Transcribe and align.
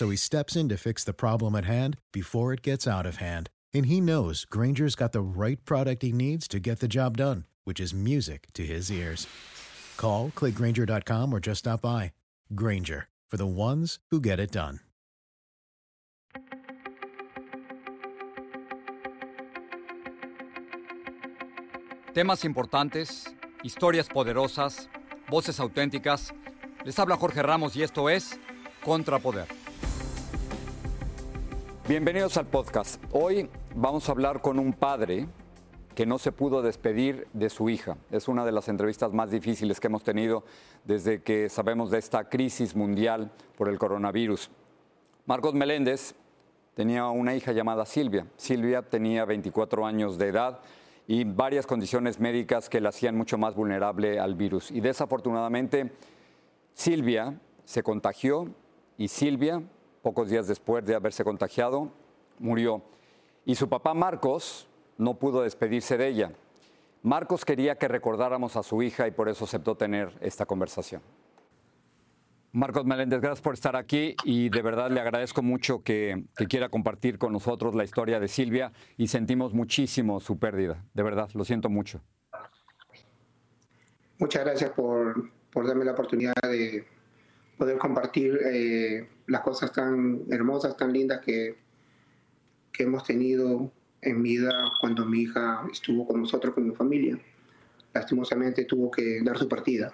So 0.00 0.08
he 0.08 0.16
steps 0.16 0.56
in 0.56 0.70
to 0.70 0.78
fix 0.78 1.04
the 1.04 1.12
problem 1.12 1.54
at 1.54 1.66
hand 1.66 1.98
before 2.10 2.54
it 2.54 2.62
gets 2.62 2.88
out 2.88 3.04
of 3.04 3.16
hand. 3.16 3.50
And 3.74 3.84
he 3.84 4.00
knows 4.00 4.46
Granger's 4.46 4.94
got 4.94 5.12
the 5.12 5.20
right 5.20 5.62
product 5.66 6.00
he 6.00 6.10
needs 6.10 6.48
to 6.48 6.58
get 6.58 6.80
the 6.80 6.88
job 6.88 7.18
done, 7.18 7.44
which 7.64 7.78
is 7.78 7.92
music 7.92 8.46
to 8.54 8.64
his 8.64 8.90
ears. 8.90 9.26
Call, 9.98 10.32
clickgranger.com, 10.34 11.34
or 11.34 11.38
just 11.38 11.58
stop 11.58 11.82
by. 11.82 12.12
Granger, 12.54 13.08
for 13.28 13.36
the 13.36 13.46
ones 13.46 13.98
who 14.10 14.22
get 14.22 14.40
it 14.40 14.50
done. 14.50 14.80
Temas 22.14 22.46
importantes, 22.46 23.26
historias 23.62 24.08
poderosas, 24.08 24.88
voces 25.28 25.60
auténticas. 25.60 26.32
Les 26.86 26.98
habla 26.98 27.18
Jorge 27.18 27.42
Ramos 27.42 27.76
y 27.76 27.82
esto 27.82 28.08
es 28.08 28.38
Contrapoder. 28.82 29.59
Bienvenidos 31.90 32.36
al 32.36 32.46
podcast. 32.46 33.02
Hoy 33.10 33.50
vamos 33.74 34.08
a 34.08 34.12
hablar 34.12 34.40
con 34.40 34.60
un 34.60 34.72
padre 34.74 35.26
que 35.96 36.06
no 36.06 36.20
se 36.20 36.30
pudo 36.30 36.62
despedir 36.62 37.26
de 37.32 37.50
su 37.50 37.68
hija. 37.68 37.96
Es 38.12 38.28
una 38.28 38.44
de 38.44 38.52
las 38.52 38.68
entrevistas 38.68 39.12
más 39.12 39.32
difíciles 39.32 39.80
que 39.80 39.88
hemos 39.88 40.04
tenido 40.04 40.44
desde 40.84 41.20
que 41.24 41.48
sabemos 41.48 41.90
de 41.90 41.98
esta 41.98 42.28
crisis 42.28 42.76
mundial 42.76 43.32
por 43.58 43.68
el 43.68 43.76
coronavirus. 43.76 44.52
Marcos 45.26 45.52
Meléndez 45.54 46.14
tenía 46.74 47.08
una 47.08 47.34
hija 47.34 47.50
llamada 47.50 47.84
Silvia. 47.84 48.24
Silvia 48.36 48.82
tenía 48.82 49.24
24 49.24 49.84
años 49.84 50.16
de 50.16 50.28
edad 50.28 50.60
y 51.08 51.24
varias 51.24 51.66
condiciones 51.66 52.20
médicas 52.20 52.68
que 52.68 52.80
la 52.80 52.90
hacían 52.90 53.16
mucho 53.16 53.36
más 53.36 53.56
vulnerable 53.56 54.20
al 54.20 54.36
virus. 54.36 54.70
Y 54.70 54.80
desafortunadamente, 54.80 55.90
Silvia 56.72 57.36
se 57.64 57.82
contagió 57.82 58.46
y 58.96 59.08
Silvia, 59.08 59.60
pocos 60.02 60.28
días 60.28 60.46
después 60.46 60.84
de 60.84 60.94
haberse 60.94 61.24
contagiado, 61.24 61.90
murió. 62.38 62.82
Y 63.44 63.54
su 63.54 63.68
papá 63.68 63.94
Marcos 63.94 64.68
no 64.98 65.18
pudo 65.18 65.42
despedirse 65.42 65.96
de 65.96 66.08
ella. 66.08 66.32
Marcos 67.02 67.44
quería 67.44 67.76
que 67.76 67.88
recordáramos 67.88 68.56
a 68.56 68.62
su 68.62 68.82
hija 68.82 69.06
y 69.06 69.10
por 69.10 69.28
eso 69.28 69.44
aceptó 69.44 69.76
tener 69.76 70.12
esta 70.20 70.44
conversación. 70.44 71.02
Marcos 72.52 72.84
Meléndez, 72.84 73.20
gracias 73.20 73.40
por 73.40 73.54
estar 73.54 73.76
aquí 73.76 74.16
y 74.24 74.48
de 74.48 74.60
verdad 74.60 74.90
le 74.90 75.00
agradezco 75.00 75.40
mucho 75.40 75.82
que, 75.84 76.24
que, 76.36 76.46
quiera 76.46 76.68
compartir 76.68 77.16
con 77.16 77.32
nosotros 77.32 77.76
la 77.76 77.84
historia 77.84 78.18
de 78.18 78.26
Silvia 78.26 78.72
y 78.96 79.06
sentimos 79.06 79.54
muchísimo 79.54 80.18
su 80.18 80.38
pérdida. 80.38 80.84
De 80.92 81.02
verdad, 81.04 81.30
lo 81.34 81.44
siento 81.44 81.70
mucho. 81.70 82.00
Muchas 84.18 84.44
gracias 84.44 84.70
por, 84.70 85.30
por 85.50 85.66
darme 85.66 85.84
la 85.84 85.92
oportunidad 85.92 86.34
de 86.42 86.84
poder 87.60 87.76
compartir 87.76 88.40
eh, 88.42 89.06
las 89.26 89.42
cosas 89.42 89.70
tan 89.70 90.22
hermosas, 90.30 90.78
tan 90.78 90.94
lindas 90.94 91.20
que, 91.20 91.58
que 92.72 92.84
hemos 92.84 93.04
tenido 93.04 93.70
en 94.00 94.22
vida 94.22 94.50
cuando 94.80 95.04
mi 95.04 95.20
hija 95.24 95.66
estuvo 95.70 96.06
con 96.06 96.22
nosotros, 96.22 96.54
con 96.54 96.66
mi 96.66 96.74
familia. 96.74 97.18
Lastimosamente 97.92 98.64
tuvo 98.64 98.90
que 98.90 99.20
dar 99.22 99.36
su 99.36 99.46
partida. 99.46 99.92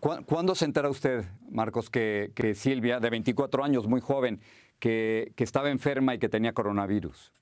¿Cuándo 0.00 0.54
se 0.54 0.66
entera 0.66 0.90
usted, 0.90 1.24
Marcos, 1.50 1.88
que, 1.88 2.30
que 2.34 2.54
Silvia, 2.54 3.00
de 3.00 3.08
24 3.08 3.64
años, 3.64 3.86
muy 3.86 4.02
joven, 4.02 4.38
que, 4.78 5.32
que, 5.36 5.44
estaba 5.44 5.70
enferma 5.70 6.14
y 6.14 6.18
que 6.18 6.28
tenía 6.28 6.52
coronavirus? 6.52 7.32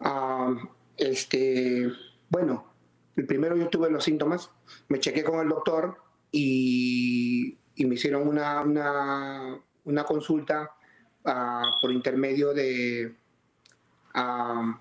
Ah, 0.00 0.56
este, 0.96 1.92
bueno, 2.30 2.64
el 3.14 3.26
primero 3.26 3.58
yo 3.58 3.68
tuve 3.68 3.90
los 3.90 4.04
síntomas, 4.04 4.50
me 4.88 5.00
chequé 5.00 5.22
con 5.22 5.40
el 5.40 5.50
doctor 5.50 6.07
y, 6.32 7.56
y 7.74 7.86
me 7.86 7.94
hicieron 7.94 8.26
una, 8.26 8.60
una, 8.62 9.58
una 9.84 10.04
consulta 10.04 10.70
uh, 11.24 11.80
por 11.80 11.92
intermedio 11.92 12.52
de, 12.52 13.14
uh, 14.14 14.74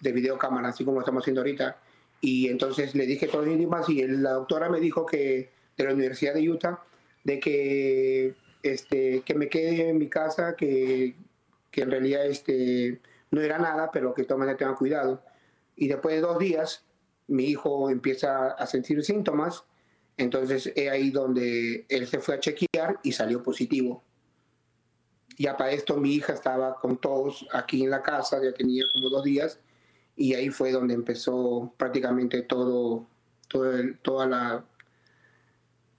de 0.00 0.12
videocámara, 0.12 0.68
así 0.68 0.84
como 0.84 1.00
estamos 1.00 1.22
haciendo 1.22 1.40
ahorita. 1.40 1.78
Y 2.20 2.48
entonces 2.48 2.94
le 2.94 3.06
dije 3.06 3.28
todos 3.28 3.46
los 3.46 3.54
síntomas 3.54 3.88
y 3.88 4.06
la 4.06 4.32
doctora 4.32 4.68
me 4.68 4.80
dijo 4.80 5.04
que 5.04 5.50
de 5.76 5.84
la 5.84 5.92
Universidad 5.92 6.34
de 6.34 6.48
Utah 6.48 6.82
de 7.24 7.40
que 7.40 8.34
este 8.62 9.22
que 9.22 9.34
me 9.34 9.48
quede 9.48 9.88
en 9.88 9.98
mi 9.98 10.08
casa 10.08 10.54
que, 10.56 11.16
que 11.70 11.82
en 11.82 11.90
realidad 11.90 12.26
este 12.26 13.00
no 13.30 13.40
era 13.40 13.58
nada 13.58 13.90
pero 13.92 14.14
que 14.14 14.22
de 14.22 14.28
todas 14.28 14.40
cuidado. 14.76 15.22
Y 15.76 15.88
después 15.88 16.14
de 16.14 16.20
dos 16.22 16.38
días 16.38 16.84
mi 17.26 17.44
hijo 17.44 17.90
empieza 17.90 18.48
a 18.52 18.66
sentir 18.66 19.02
síntomas 19.02 19.64
entonces 20.16 20.72
es 20.74 20.90
ahí 20.90 21.10
donde 21.10 21.86
él 21.88 22.06
se 22.06 22.20
fue 22.20 22.36
a 22.36 22.40
chequear 22.40 23.00
y 23.02 23.12
salió 23.12 23.42
positivo 23.42 24.02
ya 25.36 25.56
para 25.56 25.72
esto 25.72 25.96
mi 25.96 26.14
hija 26.14 26.32
estaba 26.32 26.78
con 26.78 26.98
todos 26.98 27.46
aquí 27.52 27.84
en 27.84 27.90
la 27.90 28.02
casa 28.02 28.40
ya 28.42 28.52
tenía 28.52 28.84
como 28.92 29.08
dos 29.08 29.24
días 29.24 29.58
y 30.16 30.34
ahí 30.34 30.50
fue 30.50 30.70
donde 30.70 30.94
empezó 30.94 31.72
prácticamente 31.76 32.42
todo, 32.42 33.06
todo 33.48 33.72
el, 33.72 33.98
toda 33.98 34.26
la, 34.26 34.64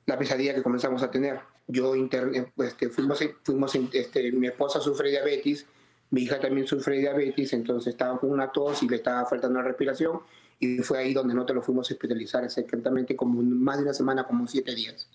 la 0.05 0.17
pesadilla 0.17 0.55
que 0.55 0.63
comenzamos 0.63 1.03
a 1.03 1.11
tener. 1.11 1.39
Yo 1.67 1.93
este, 1.95 2.89
fuimos, 2.89 3.19
fuimos 3.43 3.75
este, 3.93 4.31
mi 4.31 4.47
esposa 4.47 4.79
sufre 4.79 5.09
diabetes, 5.09 5.65
mi 6.11 6.21
hija 6.21 6.39
también 6.39 6.67
sufre 6.67 6.99
diabetes, 6.99 7.53
entonces 7.53 7.93
estaba 7.93 8.19
con 8.19 8.31
una 8.31 8.51
tos 8.51 8.83
y 8.83 8.87
le 8.87 8.97
estaba 8.97 9.25
faltando 9.25 9.59
la 9.59 9.65
respiración 9.65 10.21
y 10.59 10.77
fue 10.79 10.99
ahí 10.99 11.13
donde 11.13 11.33
no 11.33 11.45
te 11.45 11.53
lo 11.53 11.61
fuimos 11.61 11.89
a 11.89 11.93
hospitalizar 11.93 12.43
exactamente 12.43 13.15
como 13.15 13.41
más 13.41 13.77
de 13.77 13.83
una 13.83 13.93
semana, 13.93 14.25
como 14.25 14.47
siete 14.47 14.73
días. 14.73 15.09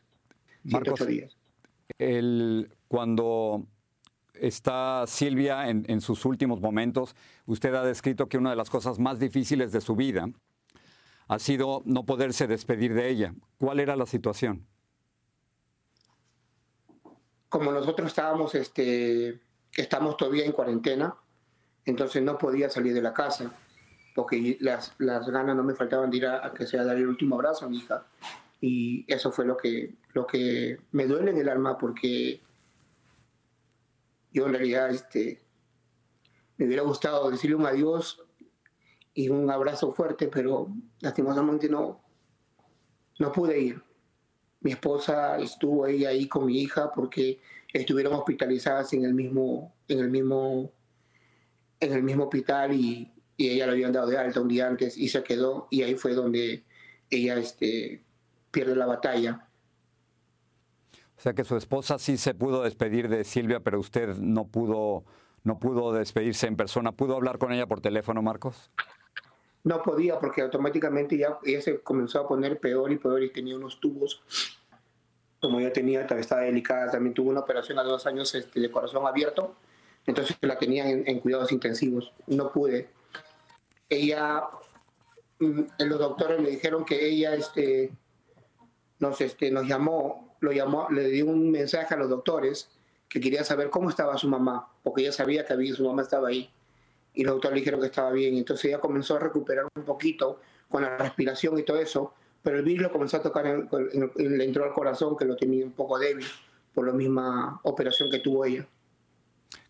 Marcos, 0.64 1.06
días. 1.06 1.36
El, 1.98 2.70
cuando 2.88 3.66
está 4.34 5.04
Silvia 5.06 5.68
en, 5.68 5.84
en, 5.88 6.00
sus 6.00 6.24
últimos 6.24 6.60
momentos. 6.60 7.14
Usted 7.46 7.74
ha 7.74 7.84
descrito 7.84 8.28
que 8.28 8.38
una 8.38 8.50
de 8.50 8.56
las 8.56 8.70
cosas 8.70 8.98
más 8.98 9.18
difíciles 9.18 9.72
de 9.72 9.80
su 9.80 9.96
vida 9.96 10.30
ha 11.28 11.38
sido 11.38 11.82
no 11.84 12.04
poderse 12.04 12.46
despedir 12.46 12.94
de 12.94 13.08
ella. 13.08 13.34
¿Cuál 13.58 13.80
era 13.80 13.96
la 13.96 14.06
situación? 14.06 14.66
Como 17.48 17.72
nosotros 17.72 18.08
estábamos, 18.08 18.54
este, 18.54 19.40
estamos 19.76 20.16
todavía 20.16 20.44
en 20.44 20.52
cuarentena, 20.52 21.14
entonces 21.84 22.22
no 22.22 22.38
podía 22.38 22.68
salir 22.68 22.94
de 22.94 23.02
la 23.02 23.12
casa, 23.12 23.52
porque 24.14 24.56
las, 24.60 24.94
las 24.98 25.28
ganas 25.28 25.56
no 25.56 25.62
me 25.62 25.74
faltaban 25.74 26.10
de 26.10 26.16
ir 26.18 26.26
a, 26.26 26.52
que 26.52 26.66
sea 26.66 26.84
dar 26.84 26.96
el 26.96 27.06
último 27.06 27.36
abrazo 27.36 27.66
a 27.66 27.68
mi 27.68 27.78
hija. 27.78 28.06
Y 28.60 29.04
eso 29.12 29.32
fue 29.32 29.46
lo 29.46 29.56
que, 29.56 29.94
lo 30.12 30.26
que 30.26 30.78
me 30.92 31.06
duele 31.06 31.30
en 31.30 31.38
el 31.38 31.48
alma, 31.48 31.78
porque 31.78 32.40
yo 34.32 34.46
en 34.46 34.52
realidad 34.52 34.90
este, 34.90 35.40
me 36.56 36.66
hubiera 36.66 36.82
gustado 36.82 37.30
decirle 37.30 37.56
un 37.56 37.66
adiós 37.66 38.22
y 39.14 39.28
un 39.28 39.50
abrazo 39.50 39.92
fuerte, 39.92 40.28
pero 40.28 40.68
lastimosamente 41.00 41.68
no, 41.68 42.00
no 43.18 43.32
pude 43.32 43.60
ir. 43.60 43.82
Mi 44.60 44.72
esposa 44.72 45.38
estuvo 45.38 45.86
ella 45.86 46.10
ahí 46.10 46.28
con 46.28 46.46
mi 46.46 46.60
hija 46.60 46.90
porque 46.92 47.40
estuvieron 47.72 48.12
hospitalizadas 48.12 48.92
en 48.92 49.04
el 49.04 49.14
mismo, 49.14 49.74
en 49.88 50.00
el 50.00 50.10
mismo, 50.10 50.70
en 51.80 51.92
el 51.92 52.02
mismo 52.02 52.24
hospital 52.24 52.74
y, 52.74 53.10
y 53.40 53.48
ella 53.48 53.64
lo 53.64 53.72
habían 53.72 53.90
dado 53.90 54.06
de 54.06 54.18
alta 54.18 54.38
un 54.38 54.48
día 54.48 54.66
antes 54.66 54.98
y 54.98 55.08
se 55.08 55.22
quedó 55.22 55.66
y 55.70 55.82
ahí 55.82 55.94
fue 55.94 56.12
donde 56.12 56.62
ella 57.08 57.38
este, 57.38 58.04
pierde 58.50 58.76
la 58.76 58.84
batalla. 58.84 59.48
O 61.16 61.20
sea 61.22 61.32
que 61.32 61.44
su 61.44 61.56
esposa 61.56 61.98
sí 61.98 62.18
se 62.18 62.34
pudo 62.34 62.64
despedir 62.64 63.08
de 63.08 63.24
Silvia, 63.24 63.60
pero 63.60 63.80
usted 63.80 64.14
no 64.18 64.46
pudo, 64.46 65.04
no 65.42 65.58
pudo 65.58 65.90
despedirse 65.94 66.48
en 66.48 66.56
persona. 66.56 66.92
¿Pudo 66.92 67.16
hablar 67.16 67.38
con 67.38 67.50
ella 67.50 67.66
por 67.66 67.80
teléfono, 67.80 68.20
Marcos? 68.20 68.70
No 69.64 69.82
podía 69.82 70.18
porque 70.18 70.42
automáticamente 70.42 71.16
ya 71.16 71.38
ella 71.42 71.62
se 71.62 71.80
comenzó 71.80 72.20
a 72.20 72.28
poner 72.28 72.60
peor 72.60 72.92
y 72.92 72.98
peor 72.98 73.22
y 73.22 73.32
tenía 73.32 73.56
unos 73.56 73.80
tubos. 73.80 74.22
Como 75.40 75.62
ya 75.62 75.72
tenía, 75.72 76.02
estaba 76.02 76.42
delicada, 76.42 76.90
también 76.90 77.14
tuvo 77.14 77.30
una 77.30 77.40
operación 77.40 77.78
hace 77.78 77.88
dos 77.88 78.06
años 78.06 78.34
este, 78.34 78.60
de 78.60 78.70
corazón 78.70 79.06
abierto, 79.06 79.56
entonces 80.04 80.36
la 80.42 80.58
tenía 80.58 80.90
en, 80.90 81.04
en 81.06 81.20
cuidados 81.20 81.52
intensivos. 81.52 82.12
No 82.26 82.52
pude. 82.52 82.99
Ella, 83.90 84.44
mm, 85.38 85.60
los 85.80 85.98
doctores 85.98 86.40
me 86.40 86.48
dijeron 86.48 86.86
que 86.86 87.06
ella 87.06 87.34
este, 87.34 87.92
nos, 88.98 89.20
este, 89.20 89.50
nos 89.50 89.66
llamó 89.66 90.30
lo 90.40 90.52
llamó, 90.52 90.88
le 90.90 91.08
dio 91.08 91.26
un 91.26 91.50
mensaje 91.50 91.94
a 91.94 91.98
los 91.98 92.08
doctores 92.08 92.70
que 93.08 93.20
quería 93.20 93.44
saber 93.44 93.70
cómo 93.70 93.90
estaba 93.90 94.16
su 94.16 94.28
mamá, 94.28 94.68
porque 94.82 95.02
ella 95.02 95.12
sabía 95.12 95.44
que 95.44 95.52
había, 95.52 95.74
su 95.74 95.84
mamá 95.84 96.02
estaba 96.02 96.28
ahí. 96.28 96.50
Y 97.12 97.24
los 97.24 97.34
doctores 97.34 97.56
le 97.56 97.60
dijeron 97.60 97.80
que 97.80 97.86
estaba 97.86 98.10
bien. 98.12 98.36
Entonces 98.36 98.66
ella 98.66 98.80
comenzó 98.80 99.16
a 99.16 99.18
recuperar 99.18 99.66
un 99.74 99.84
poquito 99.84 100.40
con 100.68 100.82
la 100.82 100.96
respiración 100.96 101.58
y 101.58 101.64
todo 101.64 101.78
eso, 101.78 102.14
pero 102.42 102.58
el 102.58 102.64
virus 102.64 102.84
lo 102.84 102.92
comenzó 102.92 103.18
a 103.18 103.22
tocar, 103.22 103.44
le 103.46 104.44
entró 104.44 104.64
al 104.64 104.72
corazón, 104.72 105.16
que 105.16 105.24
lo 105.24 105.36
tenía 105.36 105.64
un 105.64 105.72
poco 105.72 105.98
débil 105.98 106.26
por 106.72 106.86
la 106.86 106.92
misma 106.92 107.60
operación 107.64 108.10
que 108.10 108.20
tuvo 108.20 108.44
ella. 108.44 108.66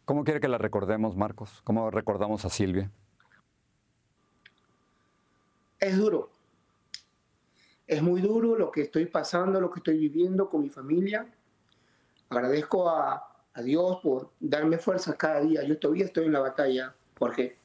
¿Cómo 0.04 0.24
quiere 0.24 0.40
que 0.40 0.48
la 0.48 0.58
recordemos, 0.58 1.16
Marcos? 1.16 1.62
¿Cómo 1.64 1.90
recordamos 1.90 2.44
a 2.44 2.50
Silvia? 2.50 2.90
Es 5.80 5.96
duro, 5.96 6.30
es 7.90 8.00
muy 8.02 8.20
duro 8.20 8.54
lo 8.54 8.70
que 8.70 8.82
estoy 8.82 9.06
pasando, 9.06 9.60
lo 9.60 9.68
que 9.68 9.80
estoy 9.80 9.98
viviendo 9.98 10.48
con 10.48 10.62
mi 10.62 10.68
familia. 10.68 11.26
Agradezco 12.28 12.88
a, 12.88 13.26
Dios 13.64 13.98
por 14.00 14.30
darme 14.38 14.78
fuerzas 14.78 15.16
cada 15.16 15.40
día. 15.40 15.64
Yo 15.64 15.76
todavía 15.76 16.04
estoy 16.04 16.26
en 16.26 16.32
la 16.32 16.38
batalla, 16.38 16.94
porque 17.14 17.58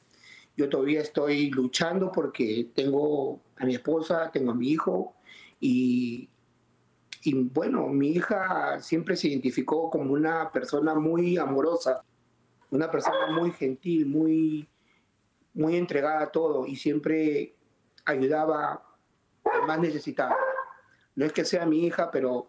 yo 0.56 0.68
todavía 0.68 1.00
estoy 1.00 1.50
luchando 1.50 2.10
porque 2.10 2.70
tengo 2.74 3.40
a 3.56 3.64
mi 3.64 3.76
esposa, 3.76 4.30
tengo 4.32 4.50
a 4.50 4.54
mi 4.54 4.70
hijo 4.70 5.14
y, 5.60 6.28
y 7.22 7.34
bueno, 7.34 7.86
mi 7.86 8.08
hija 8.08 8.80
siempre 8.80 9.14
se 9.14 9.28
identificó 9.28 9.88
como 9.88 10.12
una 10.12 10.50
persona 10.50 10.96
muy 10.96 11.38
amorosa, 11.38 12.02
una 12.72 12.90
persona 12.90 13.28
muy 13.30 13.52
gentil, 13.52 14.06
muy, 14.06 14.68
muy 15.54 15.76
entregada 15.76 16.24
a 16.24 16.32
todo 16.32 16.66
y 16.66 16.74
siempre 16.74 17.54
ayudaba 18.06 18.82
más 19.66 19.78
necesitado. 19.78 20.34
No 21.14 21.26
es 21.26 21.32
que 21.32 21.44
sea 21.44 21.66
mi 21.66 21.86
hija, 21.86 22.10
pero 22.10 22.48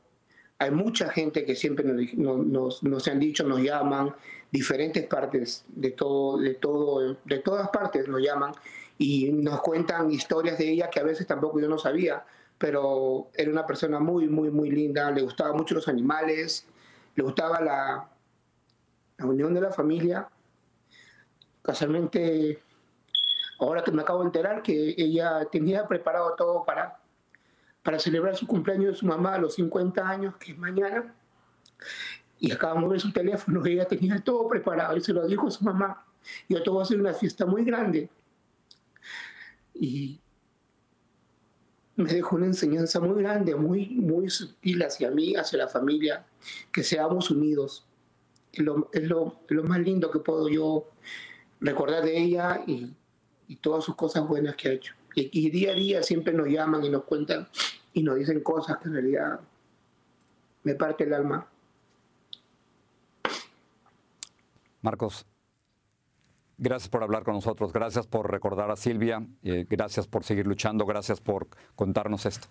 hay 0.59 0.71
mucha 0.71 1.09
gente 1.09 1.45
que 1.45 1.55
siempre 1.55 1.85
nos, 1.85 2.45
nos, 2.45 2.83
nos, 2.83 3.07
han 3.07 3.19
dicho, 3.19 3.43
nos 3.47 3.61
llaman, 3.61 4.15
diferentes 4.51 5.05
partes 5.05 5.65
de 5.67 5.91
todo, 5.91 6.37
de 6.37 6.55
todo, 6.55 7.17
de 7.25 7.39
todas 7.39 7.69
partes 7.69 8.07
nos 8.07 8.21
llaman 8.21 8.53
y 8.97 9.31
nos 9.31 9.61
cuentan 9.61 10.09
historias 10.11 10.57
de 10.57 10.71
ella 10.71 10.89
que 10.89 10.99
a 10.99 11.03
veces 11.03 11.27
tampoco 11.27 11.59
yo 11.59 11.67
no 11.67 11.77
sabía, 11.77 12.25
pero 12.57 13.29
era 13.35 13.51
una 13.51 13.65
persona 13.65 13.99
muy, 13.99 14.27
muy, 14.27 14.49
muy 14.49 14.71
linda, 14.71 15.11
le 15.11 15.21
gustaban 15.21 15.55
mucho 15.55 15.75
los 15.75 15.87
animales, 15.87 16.65
le 17.15 17.23
gustaba 17.23 17.61
la, 17.61 18.09
la 19.17 19.25
unión 19.25 19.53
de 19.53 19.61
la 19.61 19.71
familia. 19.71 20.27
Casualmente 21.61 22.61
ahora 23.59 23.83
que 23.83 23.91
me 23.91 24.01
acabo 24.01 24.19
de 24.19 24.25
enterar 24.27 24.61
que 24.61 24.95
ella 24.97 25.45
tenía 25.51 25.87
preparado 25.87 26.35
todo 26.35 26.63
para, 26.63 26.99
para 27.83 27.99
celebrar 27.99 28.35
su 28.35 28.45
cumpleaños 28.47 28.93
de 28.93 28.95
su 28.95 29.05
mamá 29.05 29.35
a 29.35 29.39
los 29.39 29.55
50 29.55 30.07
años, 30.07 30.35
que 30.37 30.51
es 30.51 30.57
mañana, 30.57 31.15
y 32.39 32.51
acabamos 32.51 32.83
de 32.83 32.89
ver 32.89 32.99
su 33.01 33.11
teléfono, 33.11 33.65
ella 33.65 33.87
tenía 33.87 34.21
todo 34.23 34.47
preparado 34.47 34.95
y 34.95 35.01
se 35.01 35.13
lo 35.13 35.25
dijo 35.27 35.47
a 35.47 35.51
su 35.51 35.63
mamá. 35.63 36.05
Yo 36.47 36.61
te 36.61 36.69
voy 36.69 36.79
a 36.79 36.83
hacer 36.83 36.99
una 36.99 37.13
fiesta 37.13 37.45
muy 37.45 37.63
grande. 37.63 38.09
Y 39.73 40.19
me 41.95 42.13
dejó 42.13 42.35
una 42.35 42.45
enseñanza 42.45 42.99
muy 42.99 43.23
grande, 43.23 43.55
muy, 43.55 43.89
muy 43.89 44.29
sutil 44.29 44.83
hacia 44.83 45.09
mí, 45.09 45.35
hacia 45.35 45.57
la 45.57 45.67
familia, 45.67 46.25
que 46.71 46.83
seamos 46.83 47.31
unidos. 47.31 47.87
Es 48.53 48.59
lo, 48.59 48.89
es 48.93 49.03
lo, 49.07 49.39
es 49.49 49.55
lo 49.55 49.63
más 49.63 49.79
lindo 49.79 50.11
que 50.11 50.19
puedo 50.19 50.47
yo 50.47 50.91
recordar 51.59 52.03
de 52.03 52.17
ella 52.17 52.61
y 52.67 52.93
y 53.47 53.55
todas 53.57 53.83
sus 53.83 53.95
cosas 53.95 54.27
buenas 54.27 54.55
que 54.55 54.69
ha 54.69 54.71
hecho. 54.73 54.93
Y, 55.15 55.49
día 55.49 55.71
a 55.71 55.75
día 55.75 56.03
siempre 56.03 56.31
nos 56.31 56.47
llaman 56.47 56.85
y 56.85 56.89
nos 56.89 57.03
cuentan 57.03 57.47
y 57.91 58.03
nos 58.03 58.17
dicen 58.17 58.41
cosas 58.41 58.77
que 58.77 58.87
en 58.87 58.93
realidad 58.93 59.39
me 60.63 60.75
parte 60.75 61.05
el 61.05 61.13
alma. 61.13 61.47
Marcos, 64.81 65.25
gracias 66.57 66.89
por 66.89 67.01
hablar 67.01 67.23
con 67.23 67.33
nosotros, 67.33 67.73
gracias 67.73 68.05
por 68.05 68.29
recordar 68.29 68.69
a 68.69 68.75
Silvia, 68.75 69.25
eh, 69.43 69.65
gracias 69.67 70.07
por 70.07 70.23
seguir 70.23 70.45
luchando, 70.45 70.85
gracias 70.85 71.19
por 71.19 71.47
contarnos 71.75 72.27
esto. 72.27 72.47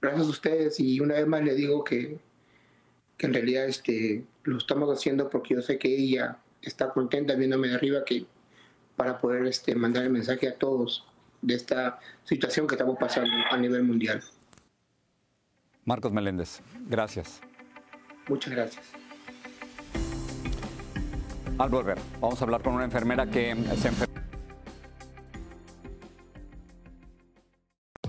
Gracias 0.00 0.26
a 0.26 0.30
ustedes 0.30 0.78
y 0.78 1.00
una 1.00 1.14
vez 1.14 1.26
más 1.26 1.42
le 1.42 1.54
digo 1.54 1.82
que, 1.82 2.20
que 3.16 3.26
en 3.26 3.34
realidad 3.34 3.64
este, 3.64 4.24
lo 4.44 4.58
estamos 4.58 4.96
haciendo 4.96 5.28
porque 5.28 5.54
yo 5.54 5.62
sé 5.62 5.76
que 5.76 5.88
ella 5.88 6.38
está 6.62 6.92
contenta 6.92 7.34
viéndome 7.34 7.66
de 7.68 7.74
arriba, 7.74 8.04
que 8.04 8.26
para 8.96 9.18
poder 9.18 9.46
este, 9.46 9.74
mandar 9.74 10.04
el 10.04 10.10
mensaje 10.10 10.48
a 10.48 10.56
todos 10.56 11.06
de 11.42 11.54
esta 11.54 12.00
situación 12.24 12.66
que 12.66 12.74
estamos 12.74 12.96
pasando 12.98 13.30
a 13.50 13.56
nivel 13.56 13.84
mundial. 13.84 14.22
Marcos 15.84 16.10
Meléndez, 16.10 16.60
gracias. 16.88 17.40
Muchas 18.28 18.52
gracias. 18.52 18.84
Al 21.58 21.70
volver, 21.70 21.98
vamos 22.20 22.40
a 22.40 22.44
hablar 22.44 22.62
con 22.62 22.74
una 22.74 22.84
enfermera 22.84 23.26
que 23.26 23.54
se 23.80 23.88
enfermó. 23.88 24.15